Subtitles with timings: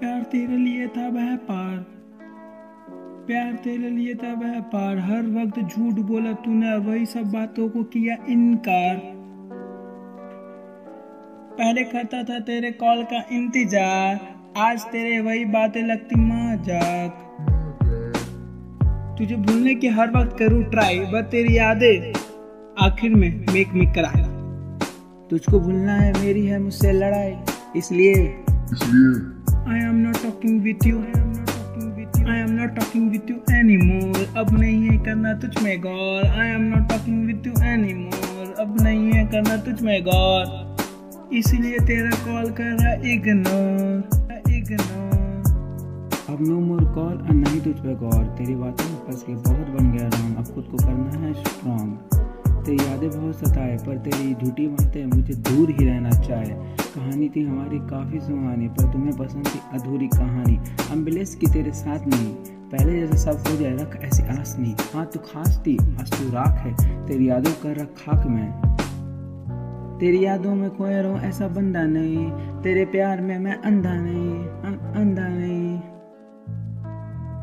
[0.00, 1.76] प्यार तेरे लिए था वह पार।
[3.26, 7.82] प्यार तेरे लिए था वह पार। हर वक्त झूठ बोला तूने, वही सब बातों को
[7.84, 9.00] किया इनकार।
[11.58, 14.20] पहले करता था तेरे कॉल का इंतज़ार,
[14.56, 17.24] आज तेरे वही बातें लगती मज़ाक।
[19.18, 22.12] तुझे भूलने की हर वक्त करूँ ट्राई बस तेरी यादें
[22.80, 24.26] आखिर में मेक मी कराया
[25.30, 27.34] तुझको भूलना है, मेरी है मुझसे लड़ाई,
[27.76, 29.37] इसलिए। इसलिए।
[29.68, 34.52] I am not talking with you I am not talking with you any more अब
[34.58, 36.24] नहीं है करना तुझ में गौर.
[36.24, 40.44] I am not talking with you any more अब नहीं है करना तुझ में गौर.
[41.38, 45.16] इसलिए तेरा कॉल कर रहा इग्नोर इग्नोर
[46.28, 48.24] अब नो मोर कॉल और नहीं तुझ पे गौर.
[48.38, 52.26] तेरी बातों में फंस के बहुत बन गया राम अब खुद को करना है स्ट्रॉन्ग
[52.68, 56.54] तेरी यादें बहुत सताए, पर तेरी झूठी बातें मुझे दूर ही रहना चाहे।
[56.94, 60.56] कहानी थी हमारी काफ़ी सुहानी, पर तुम्हें पसंद थी अधूरी कहानी।
[60.92, 62.34] एंबुलेंस की तेरे साथ नहीं,
[62.70, 66.28] पहले जैसे सब हो जाए, रख ऐसी आस नहीं। हाँ तू खास थी, आज तू
[66.32, 66.74] राख है,
[67.06, 68.48] तेरी यादों कर रख खाक में।
[70.00, 72.30] तेरी यादों में खोया रहूँ ऐसा बंदा नहीं,
[72.62, 74.34] तेरे प्यार में मैं अंधा नहीं
[74.94, 75.80] अंधा नहीं।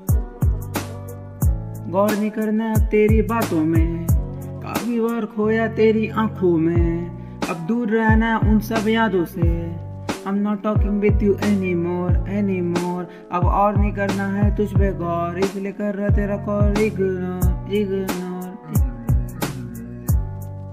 [1.90, 4.06] गौर नहीं करना तेरी बातों में,
[4.62, 9.42] काफ़ी बार खोया तेरी आँखों में अब दूर रहना उन सब यादों से
[10.28, 13.04] I'm not talking with you anymore, anymore.
[13.32, 18.36] अब और नहीं करना है तुझ पे गौर इसलिए कर रहा तेरा call ignore ignore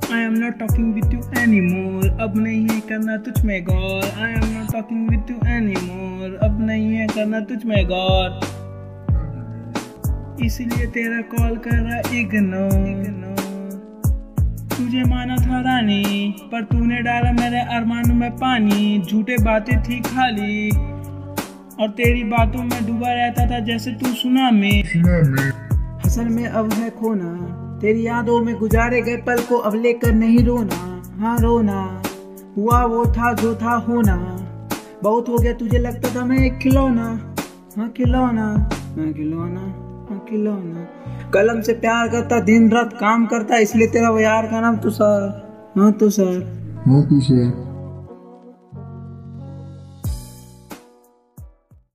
[0.10, 2.10] I am not talking with you anymore.
[2.26, 6.34] अब नहीं है करना तुझ में गौर I am not talking with you anymore.
[6.50, 8.40] अब नहीं है करना तुझ में गौर
[10.46, 13.45] इसलिए तेरा कॉल कर रहा इग्नोर इग्नोर
[14.78, 20.70] तुझे माना था रानी पर तूने डाला मेरे अरमानों में पानी। झूठे बातें थी खाली
[21.80, 24.84] और तेरी बातों में डूबा रहता था जैसे तू सुना में
[26.06, 27.32] असल में अब है खोना
[27.82, 30.80] तेरी यादों में गुजारे गए पल को अब लेकर नहीं रोना।
[31.20, 31.80] हाँ रोना
[32.58, 34.16] हुआ वो था जो था होना।
[35.04, 37.08] बहुत हो गया तुझे लगता था मैं एक खिलौना।
[37.78, 38.48] हाँ खिलौना
[38.98, 39.62] मैं खिलौना
[40.10, 40.88] हाँ खिलौना।
[41.36, 45.22] कलम से प्यार करता, दिन रात काम करता, इसलिए तेरा वो यार का नाम तुषार
[45.78, 46.36] हाँ तुषार
[46.86, 47.65] हाँ। तुषार